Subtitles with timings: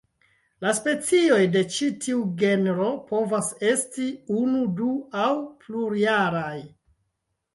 [0.65, 4.07] La specioj de ĉi tiu genro povas esti
[4.39, 4.89] unu, du-
[5.25, 5.29] aŭ
[5.67, 6.59] plurjaraj.